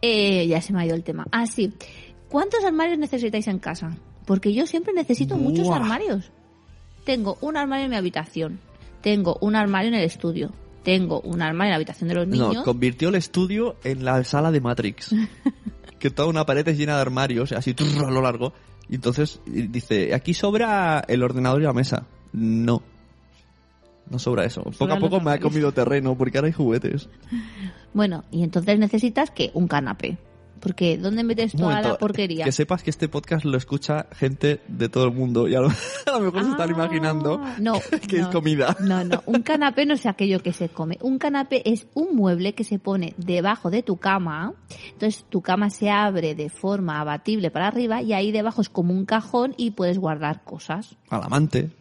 Eh, 0.02 0.46
ya 0.48 0.62
se 0.62 0.74
me 0.74 0.82
ha 0.82 0.86
ido 0.86 0.96
el 0.96 1.04
tema. 1.04 1.26
Ah, 1.32 1.46
sí. 1.48 1.74
¿Cuántos 2.30 2.64
armarios 2.66 2.98
necesitáis 3.00 3.48
en 3.48 3.60
casa? 3.60 3.92
Porque 4.26 4.54
yo 4.54 4.68
siempre 4.68 4.94
necesito 4.94 5.38
muchos 5.38 5.70
armarios. 5.70 6.32
Tengo 7.06 7.38
un 7.40 7.56
armario 7.56 7.86
en 7.86 7.92
mi 7.92 7.96
habitación. 7.98 8.60
Tengo 9.02 9.38
un 9.40 9.56
armario 9.56 9.88
en 9.88 9.96
el 9.96 10.04
estudio. 10.04 10.52
Tengo 10.88 11.20
un 11.20 11.42
armario 11.42 11.66
en 11.66 11.72
la 11.72 11.76
habitación 11.76 12.08
de 12.08 12.16
los 12.16 12.28
niños. 12.30 12.54
No, 12.54 12.64
convirtió 12.64 13.10
el 13.10 13.16
estudio 13.16 13.76
en 13.84 14.06
la 14.06 14.24
sala 14.24 14.54
de 14.54 14.62
Matrix. 14.62 15.14
que 16.00 16.10
toda 16.10 16.30
una 16.30 16.46
pared 16.46 16.66
es 16.66 16.78
llena 16.78 16.96
de 16.96 17.02
armarios, 17.02 17.52
así 17.52 17.76
a 17.78 18.10
lo 18.10 18.22
largo. 18.22 18.54
Y 18.88 18.96
entonces 18.96 19.42
dice, 19.46 20.16
aquí 20.16 20.34
sobra 20.34 21.04
el 21.06 21.24
ordenador 21.24 21.60
y 21.60 21.66
la 21.66 21.74
mesa. 21.74 22.06
No. 22.32 22.82
No 24.10 24.18
sobra 24.18 24.46
eso. 24.46 24.64
Poco 24.64 24.94
a 24.94 24.98
poco 24.98 25.20
me 25.20 25.32
ha 25.32 25.42
comido 25.42 25.74
terreno 25.74 26.18
porque 26.18 26.38
ahora 26.38 26.48
hay 26.48 26.54
juguetes. 26.54 27.10
Bueno, 27.94 28.24
y 28.32 28.44
entonces 28.44 28.80
necesitas 28.80 29.30
que 29.30 29.52
un 29.56 29.68
canapé. 29.68 30.18
Porque 30.60 30.98
¿dónde 30.98 31.24
metes 31.24 31.54
toda 31.54 31.82
la 31.82 31.98
porquería? 31.98 32.46
Que 32.46 32.52
sepas 32.52 32.84
que 32.84 32.90
este 32.90 33.08
podcast 33.10 33.46
lo 33.46 33.58
escucha 33.58 34.08
gente 34.14 34.62
de 34.68 34.90
todo 34.90 35.06
el 35.06 35.14
mundo 35.14 35.48
y 35.48 35.56
a 35.56 35.62
lo, 35.62 35.70
a 36.06 36.20
lo 36.20 36.20
mejor 36.20 36.44
se 36.44 36.52
están 36.52 36.70
Ah, 36.70 36.74
imaginando 36.74 37.42
no, 37.60 37.74
que 38.08 38.20
es 38.20 38.28
comida. 38.28 38.76
No, 38.80 39.04
no, 39.04 39.24
un 39.26 39.42
canapé 39.42 39.86
no 39.86 39.94
es 39.94 40.06
aquello 40.06 40.42
que 40.42 40.54
se 40.54 40.70
come. 40.70 40.98
Un 41.02 41.18
canapé 41.18 41.62
es 41.70 41.88
un 41.94 42.16
mueble 42.16 42.54
que 42.54 42.64
se 42.64 42.80
pone 42.80 43.14
debajo 43.18 43.70
de 43.70 43.84
tu 43.84 43.98
cama. 43.98 44.54
Entonces 44.92 45.26
tu 45.30 45.42
cama 45.42 45.70
se 45.70 45.90
abre 45.90 46.36
de 46.36 46.50
forma 46.50 47.00
abatible 47.00 47.52
para 47.52 47.68
arriba 47.68 48.02
y 48.02 48.14
ahí 48.14 48.32
debajo 48.32 48.62
es 48.62 48.70
como 48.70 48.94
un 48.94 49.06
cajón 49.06 49.54
y 49.58 49.72
puedes 49.72 49.98
guardar 49.98 50.44
cosas. 50.44 50.98
Al 51.10 51.24
amante. 51.24 51.72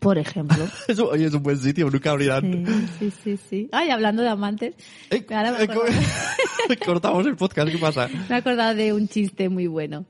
Por 0.00 0.18
ejemplo. 0.18 0.66
Eso, 0.88 1.08
oye, 1.08 1.26
es 1.26 1.34
un 1.34 1.42
buen 1.42 1.58
sitio, 1.58 1.88
nunca 1.90 2.10
abrirán. 2.10 2.66
Sí, 2.98 3.10
sí, 3.10 3.12
sí, 3.22 3.36
sí. 3.48 3.68
Ay, 3.72 3.90
hablando 3.90 4.22
de 4.22 4.28
amantes, 4.28 4.74
Eh, 5.10 5.24
Ahora 5.30 5.62
eh, 5.62 5.68
co- 5.68 5.84
Cortamos 6.84 7.26
el 7.26 7.36
podcast, 7.36 7.70
¿qué 7.70 7.78
pasa? 7.78 8.08
me 8.28 8.34
he 8.34 8.38
acordado 8.38 8.74
de 8.74 8.92
un 8.92 9.08
chiste 9.08 9.48
muy 9.48 9.66
bueno. 9.66 10.04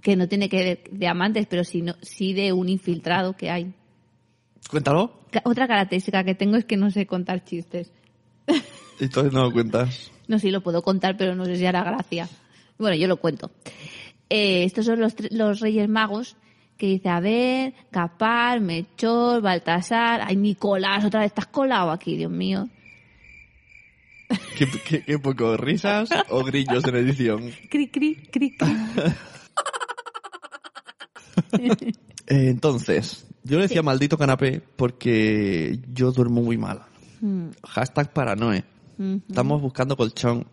Que 0.00 0.16
no 0.16 0.28
tiene 0.28 0.48
que 0.48 0.56
ver 0.64 0.82
de 0.90 1.06
amantes, 1.08 1.46
pero 1.48 1.64
sí, 1.64 1.82
no- 1.82 1.96
sí 2.02 2.32
de 2.32 2.52
un 2.52 2.68
infiltrado 2.68 3.36
que 3.36 3.50
hay. 3.50 3.72
Cuéntalo. 4.70 5.20
Otra 5.44 5.66
característica 5.66 6.24
que 6.24 6.34
tengo 6.34 6.56
es 6.56 6.64
que 6.64 6.76
no 6.76 6.90
sé 6.90 7.06
contar 7.06 7.44
chistes. 7.44 7.90
Entonces 9.00 9.32
no 9.32 9.42
lo 9.44 9.52
cuentas. 9.52 10.10
No 10.28 10.38
si 10.38 10.50
lo 10.50 10.62
puedo 10.62 10.82
contar, 10.82 11.16
pero 11.16 11.34
no 11.34 11.44
sé 11.44 11.56
si 11.56 11.66
hará 11.66 11.82
gracia. 11.84 12.28
Bueno, 12.78 12.96
yo 12.96 13.08
lo 13.08 13.16
cuento. 13.16 13.50
Eh, 14.28 14.64
estos 14.64 14.86
son 14.86 15.00
los, 15.00 15.14
los 15.32 15.60
Reyes 15.60 15.88
Magos 15.88 16.36
que 16.76 16.86
dice, 16.86 17.08
a 17.08 17.20
ver, 17.20 17.74
Capar, 17.90 18.60
Melchor, 18.60 19.40
Baltasar, 19.40 20.20
ay, 20.24 20.36
Nicolás, 20.36 21.04
otra 21.04 21.20
vez 21.20 21.28
estás 21.28 21.46
colado 21.46 21.90
aquí, 21.90 22.16
Dios 22.16 22.30
mío. 22.30 22.68
Qué, 24.56 24.66
qué- 24.88 25.02
qué 25.04 25.18
poco, 25.18 25.56
risas 25.56 26.08
o 26.30 26.42
grillos 26.42 26.84
en 26.84 26.96
edición. 26.96 27.50
Cri, 27.70 27.88
cri, 27.88 28.14
cri, 28.30 28.56
cri. 28.56 28.72
Eh, 32.28 32.48
entonces, 32.48 33.26
yo 33.42 33.56
le 33.58 33.64
decía 33.64 33.82
maldito 33.82 34.16
canapé 34.16 34.62
porque 34.76 35.80
yo 35.92 36.12
duermo 36.12 36.40
muy 36.42 36.56
mal. 36.56 36.82
Mm, 37.20 37.48
Hashtag 37.64 38.12
paranoe. 38.12 38.64
mm, 38.98 39.16
Estamos 39.28 39.60
buscando 39.60 39.96
colchón. 39.96 40.46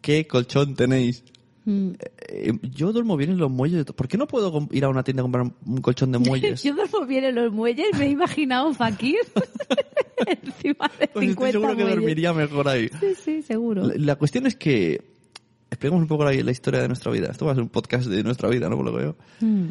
¿Qué 0.00 0.26
colchón 0.26 0.74
tenéis? 0.76 1.24
Mm. 1.64 1.90
Eh, 2.28 2.52
yo 2.62 2.92
duermo 2.92 3.16
bien 3.16 3.30
en 3.30 3.38
los 3.38 3.50
muelles. 3.50 3.84
¿Por 3.84 4.08
qué 4.08 4.16
no 4.16 4.26
puedo 4.26 4.68
ir 4.70 4.84
a 4.84 4.88
una 4.88 5.02
tienda 5.02 5.22
a 5.22 5.24
comprar 5.24 5.52
un 5.66 5.80
colchón 5.80 6.12
de 6.12 6.18
muelles? 6.20 6.62
Yo 6.62 6.74
duermo 6.74 7.06
bien 7.06 7.24
en 7.24 7.34
los 7.34 7.52
muelles, 7.52 7.86
me 7.98 8.06
he 8.06 8.10
imaginado 8.10 8.68
un 8.68 8.74
fakir 8.74 9.16
encima 10.26 10.90
de 10.98 11.06
50 11.06 11.12
Pues 11.12 11.28
estoy 11.30 11.52
seguro 11.52 11.76
que 11.76 11.84
dormiría 11.84 12.32
mejor 12.32 12.68
ahí. 12.68 12.88
Sí, 13.00 13.14
sí, 13.22 13.42
seguro. 13.42 13.86
La, 13.86 13.94
la 13.96 14.16
cuestión 14.16 14.46
es 14.46 14.56
que... 14.56 15.12
Expliquemos 15.70 16.02
un 16.02 16.08
poco 16.08 16.24
la, 16.24 16.32
la 16.32 16.50
historia 16.52 16.80
de 16.80 16.86
nuestra 16.86 17.10
vida. 17.10 17.28
Esto 17.32 17.46
va 17.46 17.52
a 17.52 17.54
ser 17.56 17.62
un 17.62 17.68
podcast 17.68 18.06
de 18.06 18.22
nuestra 18.22 18.48
vida, 18.48 18.68
¿no? 18.68 18.76
Por 18.76 18.84
lo 18.84 18.92
que 18.92 18.98
veo. 18.98 19.16
Mm. 19.40 19.68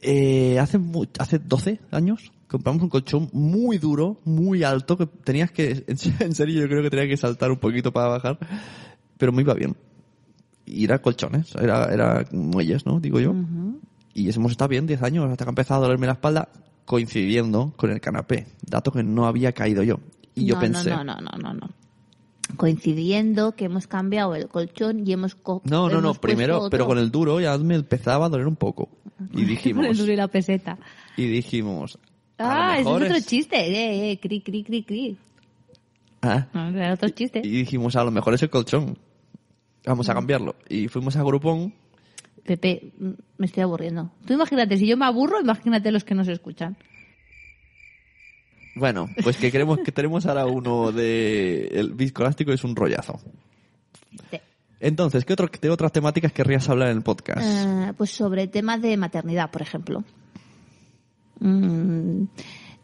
Eh, 0.00 0.58
hace, 0.58 0.80
hace 1.18 1.38
12 1.38 1.78
años 1.90 2.32
compramos 2.52 2.82
un 2.82 2.90
colchón 2.90 3.30
muy 3.32 3.78
duro, 3.78 4.20
muy 4.24 4.62
alto, 4.62 4.98
que 4.98 5.06
tenías 5.06 5.50
que, 5.50 5.84
en 6.20 6.34
serio 6.34 6.60
yo 6.60 6.68
creo 6.68 6.82
que 6.82 6.90
tenía 6.90 7.08
que 7.08 7.16
saltar 7.16 7.50
un 7.50 7.58
poquito 7.58 7.92
para 7.92 8.08
bajar, 8.08 8.38
pero 9.16 9.32
me 9.32 9.42
iba 9.42 9.54
bien. 9.54 9.74
Y 10.66 10.84
era 10.84 11.00
colchones, 11.02 11.54
era, 11.56 11.92
era 11.92 12.24
muelles, 12.32 12.86
¿no? 12.86 13.00
Digo 13.00 13.18
yo. 13.20 13.34
Y 14.14 14.30
hemos 14.34 14.52
estado 14.52 14.68
bien 14.68 14.86
10 14.86 15.02
años 15.02 15.30
hasta 15.30 15.44
que 15.44 15.48
ha 15.48 15.52
empezado 15.52 15.80
a 15.80 15.84
dolerme 15.86 16.06
la 16.06 16.12
espalda 16.12 16.48
coincidiendo 16.84 17.72
con 17.76 17.90
el 17.90 18.00
canapé, 18.00 18.46
dato 18.68 18.92
que 18.92 19.02
no 19.02 19.26
había 19.26 19.52
caído 19.52 19.82
yo. 19.82 19.98
Y 20.34 20.46
yo 20.46 20.54
no, 20.54 20.60
pensé, 20.60 20.90
No, 20.90 21.04
no, 21.04 21.16
no, 21.16 21.30
no, 21.40 21.54
no. 21.54 21.68
Coincidiendo 22.56 23.52
que 23.56 23.64
hemos 23.64 23.86
cambiado 23.86 24.34
el 24.34 24.48
colchón 24.48 25.06
y 25.06 25.12
hemos... 25.12 25.34
co- 25.34 25.62
no, 25.64 25.88
no, 25.88 26.00
no, 26.00 26.14
primero, 26.14 26.68
pero 26.70 26.86
con 26.86 26.98
el 26.98 27.10
duro 27.10 27.40
ya 27.40 27.56
me 27.58 27.74
empezaba 27.76 28.26
a 28.26 28.28
doler 28.28 28.46
un 28.46 28.56
poco. 28.56 28.88
Y 29.18 29.26
Con 29.32 29.40
el 29.40 29.46
dijimos, 29.48 29.98
duro 29.98 30.12
y 30.12 30.16
la 30.16 30.28
peseta. 30.28 30.78
y 31.16 31.26
dijimos, 31.26 31.98
Ah, 32.38 32.72
ese 32.78 32.80
es 32.82 32.86
otro 32.94 33.06
es- 33.16 33.26
chiste. 33.26 33.56
Eh, 33.56 34.10
eh, 34.12 34.18
cri, 34.20 34.40
cri, 34.40 34.64
cri, 34.64 34.82
cri. 34.82 35.16
Ah, 36.22 36.46
No, 36.52 36.68
era 36.68 36.94
otro 36.94 37.08
chiste. 37.10 37.40
Y 37.44 37.48
dijimos, 37.50 37.96
a 37.96 38.04
lo 38.04 38.10
mejor 38.10 38.34
es 38.34 38.42
el 38.42 38.50
colchón. 38.50 38.98
Vamos 39.84 40.08
a 40.08 40.14
cambiarlo. 40.14 40.56
Y 40.68 40.88
fuimos 40.88 41.16
a 41.16 41.22
Groupon. 41.22 41.74
Pepe, 42.44 42.92
mm, 42.98 43.10
me 43.38 43.46
estoy 43.46 43.62
aburriendo. 43.62 44.10
Tú 44.26 44.34
imagínate, 44.34 44.76
si 44.76 44.86
yo 44.86 44.96
me 44.96 45.06
aburro, 45.06 45.40
imagínate 45.40 45.92
los 45.92 46.04
que 46.04 46.14
nos 46.14 46.28
escuchan. 46.28 46.76
Bueno, 48.74 49.08
pues 49.22 49.36
que 49.36 49.52
queremos 49.52 49.80
que 49.80 49.92
tenemos 49.92 50.24
ahora 50.26 50.46
uno 50.46 50.92
de 50.92 51.66
el 51.72 51.92
viscoelástico 51.92 52.52
es 52.52 52.64
un 52.64 52.74
rollazo. 52.74 53.20
Sí. 54.30 54.38
Entonces, 54.80 55.24
¿qué, 55.24 55.34
otro, 55.34 55.48
qué 55.48 55.68
otras 55.68 55.92
temáticas 55.92 56.32
querrías 56.32 56.68
hablar 56.68 56.88
en 56.88 56.96
el 56.96 57.02
podcast? 57.02 57.40
Eh, 57.42 57.92
pues 57.96 58.10
sobre 58.10 58.48
temas 58.48 58.80
de 58.80 58.96
maternidad, 58.96 59.50
por 59.50 59.62
ejemplo. 59.62 60.02
Mm, 61.38 62.24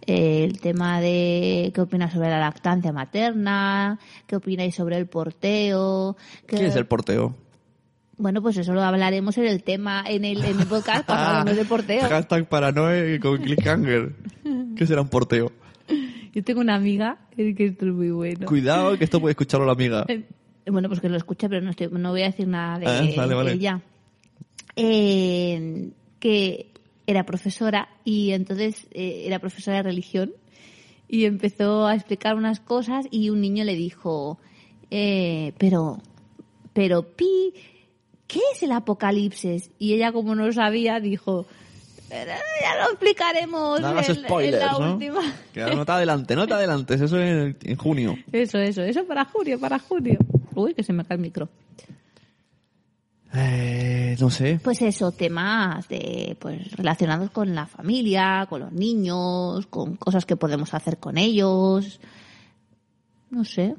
el 0.09 0.61
tema 0.61 1.01
de 1.01 1.71
qué 1.75 1.81
opinas 1.81 2.13
sobre 2.13 2.31
la 2.31 2.39
lactancia 2.41 2.93
materna, 2.93 3.99
qué 4.27 4.37
opináis 4.37 4.75
sobre 4.75 4.97
el 4.97 5.07
porteo. 5.07 6.17
qué- 6.47 6.57
¿Qué 6.57 6.67
es 6.67 6.77
el 6.77 6.87
porteo? 6.87 7.35
Bueno, 8.17 8.43
pues 8.43 8.57
eso 8.57 8.73
lo 8.75 8.83
hablaremos 8.83 9.39
en 9.39 9.45
el 9.47 9.63
tema, 9.63 10.03
en 10.07 10.25
el, 10.25 10.45
en 10.45 10.59
el 10.61 10.67
podcast 10.67 11.07
cuando 11.07 11.25
hablamos 11.29 11.57
de 11.57 11.65
porteo. 11.65 12.09
Hashtag 12.09 12.49
paranoia 12.49 13.21
con 13.21 13.39
clickhanger. 13.39 14.13
¿Qué 14.77 14.87
será 14.87 15.03
un 15.03 15.09
porteo? 15.09 15.53
Yo 16.33 16.43
tengo 16.45 16.61
una 16.61 16.75
amiga 16.75 17.19
que 17.37 17.55
esto 17.67 17.87
es 17.87 17.93
muy 17.93 18.11
bueno. 18.11 18.47
Cuidado 18.47 18.97
que 18.99 19.05
esto 19.05 19.21
puede 19.21 19.33
escucharlo 19.33 19.67
la 19.67 19.73
amiga. 19.73 20.05
Eh, 20.09 20.25
Bueno, 20.71 20.89
pues 20.89 21.01
que 21.01 21.09
lo 21.09 21.17
escuche, 21.17 21.49
pero 21.49 21.63
no, 21.63 21.71
estoy, 21.71 21.89
no 21.91 22.11
voy 22.11 22.21
a 22.23 22.27
decir 22.27 22.47
nada 22.47 22.79
de, 22.79 22.87
Ah, 22.87 23.01
vale, 23.17 23.35
vale. 23.35 23.51
de 23.51 23.57
ella. 23.57 23.81
Eh, 24.77 25.91
que 26.21 26.73
era 27.09 27.25
profesora 27.25 27.89
y 28.05 28.33
entonces 28.33 28.87
eh, 28.93 29.23
era 29.27 29.39
profesora 29.39 29.79
de 29.79 29.83
religión 29.83 30.31
y 31.09 31.25
empezó 31.25 31.87
a 31.87 31.95
explicar 31.95 32.37
unas 32.37 32.61
cosas 32.61 33.07
y 33.11 33.31
un 33.31 33.41
niño 33.41 33.65
le 33.65 33.75
dijo, 33.75 34.39
eh, 34.91 35.55
pero, 35.57 36.03
pero 36.75 37.03
Pi, 37.17 37.55
¿qué 38.27 38.41
es 38.55 38.63
el 38.63 38.73
apocalipsis? 38.73 39.71
Y 39.79 39.95
ella 39.95 40.13
como 40.13 40.35
no 40.35 40.45
lo 40.47 40.53
sabía 40.53 41.01
dijo, 41.01 41.47
"Pero 42.11 42.33
ya 42.61 42.77
lo 42.85 42.91
explicaremos 42.91 43.81
No 43.81 43.99
en, 43.99 44.05
en 44.05 44.15
spoilers, 44.17 44.59
la 44.65 44.73
¿no? 44.73 44.93
última. 44.93 45.21
Que 45.55 45.65
no 45.65 45.87
te 45.87 45.93
adelantes, 45.93 46.37
no 46.37 46.47
te 46.47 46.53
adelantes. 46.55 47.01
Eso 47.01 47.19
en, 47.19 47.57
en 47.63 47.77
junio. 47.77 48.19
Eso, 48.31 48.59
eso, 48.59 48.83
eso 48.83 49.07
para 49.07 49.25
junio, 49.25 49.59
para 49.59 49.79
junio. 49.79 50.19
Uy, 50.55 50.75
que 50.75 50.83
se 50.83 50.93
me 50.93 51.07
cae 51.07 51.17
el 51.17 51.23
micro. 51.23 51.49
Eh, 53.35 54.17
no 54.19 54.31
sé. 54.31 54.61
Pues 54.63 54.81
eso, 54.83 55.13
temas 55.13 55.89
de, 55.89 56.37
pues, 56.41 56.73
relacionados 56.73 57.31
con 57.31 57.55
la 57.55 57.67
familia, 57.67 58.47
con 58.49 58.61
los 58.61 58.73
niños, 58.73 59.67
con 59.67 59.97
cosas 59.97 60.25
que 60.25 60.37
podemos 60.37 60.73
hacer 60.75 60.99
con 60.99 61.19
ellos. 61.19 62.01
No 63.31 63.45
sé. 63.45 63.77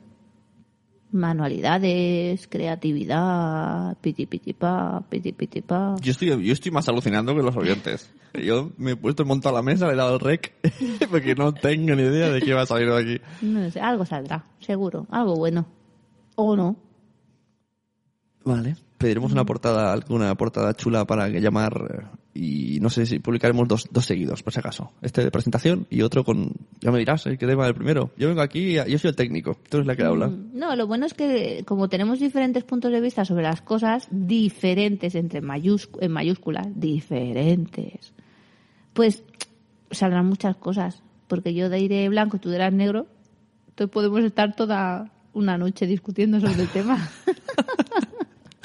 Manualidades, 1.11 2.47
creatividad, 2.47 3.97
piti 3.97 4.27
piti 4.27 4.53
pa, 4.53 5.03
piti 5.09 5.33
piti 5.33 5.61
pa. 5.61 5.95
Yo 5.99 6.11
estoy, 6.11 6.27
yo 6.45 6.53
estoy 6.53 6.71
más 6.71 6.87
alucinando 6.87 7.35
que 7.35 7.41
los 7.41 7.55
oyentes. 7.57 8.11
Yo 8.35 8.71
me 8.77 8.91
he 8.91 8.95
puesto 8.95 9.23
el 9.23 9.27
montado 9.27 9.55
a 9.55 9.59
la 9.59 9.63
mesa, 9.63 9.87
le 9.87 9.93
he 9.93 9.95
dado 9.95 10.13
el 10.13 10.19
rec, 10.19 10.53
porque 11.09 11.33
no 11.33 11.51
tengo 11.51 11.95
ni 11.95 12.03
idea 12.03 12.29
de 12.29 12.39
qué 12.41 12.53
va 12.53 12.61
a 12.61 12.65
salir 12.67 12.91
de 12.91 12.99
aquí. 12.99 13.21
No 13.41 13.71
sé, 13.71 13.81
algo 13.81 14.05
saldrá, 14.05 14.45
seguro, 14.59 15.07
algo 15.09 15.35
bueno. 15.35 15.65
O 16.35 16.55
no. 16.55 16.75
Vale. 18.45 18.75
Pediremos 18.99 19.31
una 19.31 19.45
portada, 19.45 19.93
alguna 19.93 20.35
portada 20.35 20.73
chula 20.73 21.05
para 21.05 21.31
que 21.31 21.39
llamar 21.39 21.71
eh, 21.89 22.05
y 22.33 22.79
no 22.81 22.89
sé 22.89 23.05
si 23.05 23.19
publicaremos 23.19 23.65
dos, 23.65 23.87
dos 23.91 24.05
seguidos, 24.05 24.43
por 24.43 24.51
si 24.51 24.59
acaso. 24.59 24.91
Este 25.01 25.23
de 25.23 25.31
presentación 25.31 25.87
y 25.89 26.01
otro 26.01 26.25
con, 26.25 26.51
ya 26.81 26.91
me 26.91 26.99
dirás, 26.99 27.25
el 27.25 27.37
que 27.37 27.47
tema 27.47 27.65
el 27.65 27.73
primero. 27.73 28.11
Yo 28.17 28.27
vengo 28.27 28.41
aquí, 28.41 28.73
yo 28.73 28.99
soy 28.99 29.11
el 29.11 29.15
técnico, 29.15 29.57
tú 29.69 29.77
eres 29.77 29.87
la 29.87 29.95
que 29.95 30.03
habla. 30.03 30.27
Mm, 30.27 30.51
No, 30.53 30.75
lo 30.75 30.85
bueno 30.85 31.05
es 31.05 31.13
que 31.13 31.63
como 31.65 31.87
tenemos 31.87 32.19
diferentes 32.19 32.65
puntos 32.65 32.91
de 32.91 32.99
vista 32.99 33.23
sobre 33.23 33.43
las 33.43 33.61
cosas, 33.61 34.09
diferentes 34.11 35.15
entre 35.15 35.39
mayúsculas, 35.39 36.05
en 36.05 36.11
mayúsculas, 36.11 36.67
diferentes, 36.75 38.13
pues 38.93 39.23
saldrán 39.91 40.25
muchas 40.25 40.57
cosas. 40.57 41.01
Porque 41.27 41.53
yo 41.53 41.69
de 41.69 41.79
iré 41.79 42.09
blanco 42.09 42.35
y 42.35 42.39
tú 42.41 42.51
eras 42.51 42.73
negro, 42.73 43.07
entonces 43.69 43.93
podemos 43.93 44.23
estar 44.23 44.55
toda 44.55 45.09
una 45.33 45.57
noche 45.57 45.87
discutiendo 45.87 46.39
sobre 46.39 46.63
el 46.63 46.69
tema. 46.69 47.09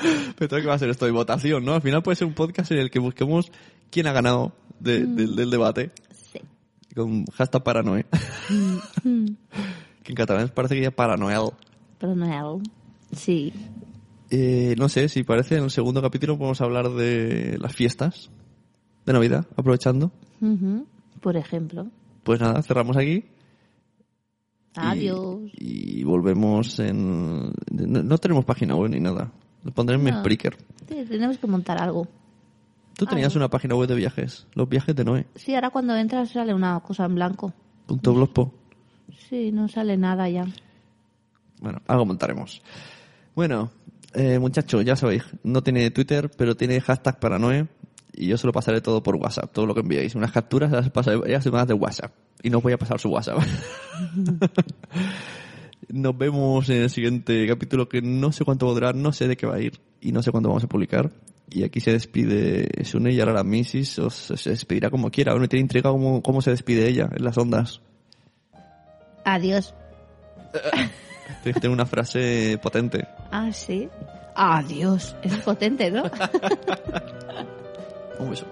Pero 0.39 0.57
que 0.61 0.67
va 0.67 0.75
a 0.75 0.79
ser 0.79 0.91
esto 0.91 1.05
de 1.07 1.13
votación, 1.13 1.65
¿no? 1.65 1.75
Al 1.75 1.83
final 1.83 2.03
puede 2.03 2.17
ser 2.17 2.27
un 2.27 2.35
podcast 2.35 2.71
en 2.73 2.79
el 2.79 2.91
que 2.91 2.99
busquemos 2.99 3.51
quién 3.91 4.07
ha 4.07 4.13
ganado 4.13 4.53
de- 4.81 5.05
Mm. 5.07 5.17
del- 5.17 5.37
del 5.37 5.51
debate. 5.51 5.93
sí. 6.33 6.41
Con 6.95 7.25
hashtag 7.27 7.63
paranoia. 7.65 8.07
que 9.03 10.13
en 10.13 10.17
catalán 10.17 10.51
parece 10.55 10.75
que 10.77 10.83
ya 10.83 10.91
paranoel. 10.91 11.51
Pero 11.99 12.15
no 12.15 12.61
es 12.61 13.19
Sí. 13.19 13.53
Eh, 14.31 14.75
no 14.79 14.89
sé, 14.89 15.09
si 15.09 15.23
parece 15.23 15.57
en 15.57 15.65
el 15.65 15.71
segundo 15.71 16.03
capítulo 16.03 16.37
podemos 16.39 16.61
hablar 16.61 16.91
de 16.91 17.57
las 17.61 17.75
fiestas 17.75 18.31
de 19.07 19.13
Navidad, 19.13 19.47
aprovechando. 19.57 20.11
Por 21.21 21.37
ejemplo. 21.37 21.91
Pues 22.23 22.41
nada, 22.41 22.63
cerramos 22.63 22.97
aquí. 22.97 23.13
y- 23.13 23.25
Adiós. 24.77 25.51
Y, 25.53 26.03
volvemos 26.05 26.79
en... 26.81 27.53
No, 27.71 28.03
no 28.03 28.19
tenemos 28.19 28.45
página 28.45 28.75
web 28.75 28.91
ni 28.91 28.99
nada. 29.01 29.31
Lo 29.65 29.73
pondré 29.73 29.97
en 29.97 30.05
mi 30.05 30.11
No. 30.11 30.21
Spreaker. 30.21 30.57
Sí, 30.89 31.05
tenemos 31.09 31.39
que 31.39 31.47
montar 31.47 31.83
algo. 31.83 32.07
Tú 32.97 33.07
tenías 33.07 33.35
una 33.35 33.49
página 33.49 33.75
web 33.75 33.89
de 33.89 33.97
viajes. 33.97 34.47
Los 34.55 34.69
viajes 34.69 34.95
de 34.95 35.05
Noé. 35.05 35.27
Sí, 35.35 35.55
ahora 35.55 35.71
cuando 35.71 35.97
entras 35.97 36.31
sale 36.31 36.55
una 36.55 36.79
cosa 36.81 37.07
en 37.07 37.15
blanco. 37.15 37.53
Punto 37.87 38.15
blogspot. 38.15 38.53
Sí, 39.29 39.51
no 39.51 39.69
sale 39.69 39.97
nada 39.97 40.29
ya. 40.29 40.47
Bueno, 41.61 41.81
algo 41.87 42.05
montaremos. 42.05 42.63
Bueno, 43.35 43.71
eh, 44.13 44.39
muchachos, 44.39 44.85
ya 44.85 44.95
sabéis, 44.97 45.25
no 45.43 45.63
tiene 45.63 45.91
Twitter, 45.91 46.31
pero 46.37 46.57
tiene 46.57 46.81
hashtag 46.81 47.19
para 47.19 47.39
Noé. 47.39 47.67
Y 48.13 48.29
yo 48.29 48.39
se 48.39 48.47
lo 48.47 48.53
pasaré 48.53 48.81
todo 48.81 49.03
por 49.03 49.17
WhatsApp, 49.17 49.51
todo 49.53 49.67
lo 49.67 49.75
que 49.75 49.81
enviéis. 49.81 50.15
Unas 50.15 50.31
capturas 50.31 50.71
las 50.71 50.89
pasaré 50.91 51.19
ya 51.29 51.41
semanas 51.41 51.67
de 51.67 51.75
WhatsApp. 51.75 52.13
Y 52.43 52.51
no 52.51 52.59
os 52.59 52.63
voy 52.63 52.75
a 52.75 52.79
pasar 52.79 53.01
su 53.01 53.09
WhatsApp. 53.09 53.39
Nos 55.89 56.17
vemos 56.17 56.69
en 56.69 56.83
el 56.83 56.91
siguiente 56.91 57.47
capítulo 57.47 57.89
que 57.89 58.03
no 58.03 58.33
sé 58.33 58.45
cuánto 58.45 58.67
va 58.67 58.73
a 58.73 58.75
durar, 58.75 58.95
no 58.95 59.13
sé 59.13 59.29
de 59.29 59.37
qué 59.37 59.47
va 59.47 59.57
a 59.57 59.61
ir 59.61 59.81
y 60.01 60.13
no 60.13 60.23
sé 60.23 60.31
cuándo 60.31 60.49
vamos 60.49 60.65
a 60.65 60.69
publicar. 60.69 61.11
Y 61.51 61.63
aquí 61.63 61.81
se 61.81 61.93
despide 61.93 62.85
Sune 62.85 63.13
y 63.13 63.21
ahora 63.21 63.33
la 63.33 63.45
Mrs. 63.45 63.99
os, 63.99 64.15
se 64.15 64.51
despedirá 64.51 64.91
como 64.91 65.11
quiera. 65.11 65.35
Me 65.37 65.49
tiene 65.49 65.63
intriga 65.63 65.91
cómo, 65.91 66.23
cómo 66.23 66.41
se 66.43 66.51
despide 66.51 66.89
ella 66.89 67.09
en 67.15 67.25
las 67.25 67.37
ondas. 67.39 67.81
Adiós. 69.25 69.75
Tiene 71.43 71.55
que 71.55 71.61
tener 71.61 71.71
una 71.71 71.87
frase 71.87 72.59
potente. 72.63 73.07
Ah, 73.31 73.51
sí. 73.53 73.89
Adiós. 74.35 75.17
Eso 75.23 75.37
es 75.37 75.43
potente, 75.43 75.91
¿no? 75.91 76.05
Un 78.19 78.31
beso. 78.31 78.47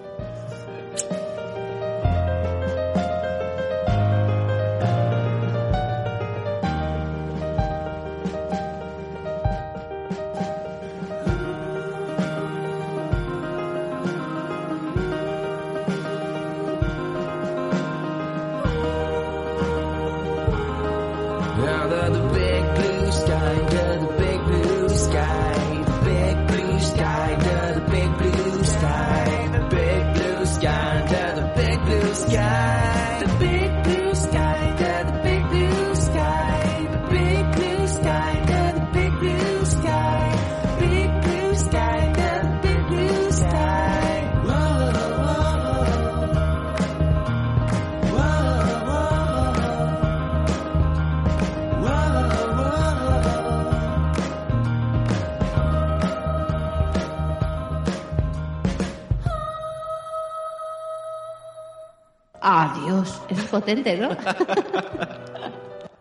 Potente, 63.53 63.95
¿no? 63.95 64.09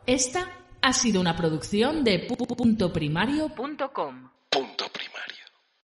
Esta 0.07 0.49
ha 0.81 0.93
sido 0.95 1.21
una 1.21 1.37
producción 1.37 2.03
de 2.03 2.27
pu- 2.27 2.37